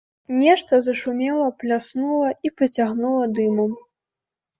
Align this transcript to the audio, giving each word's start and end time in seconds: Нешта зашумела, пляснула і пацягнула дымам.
Нешта 0.43 0.77
зашумела, 0.85 1.49
пляснула 1.63 2.31
і 2.49 2.51
пацягнула 2.61 3.29
дымам. 3.41 3.77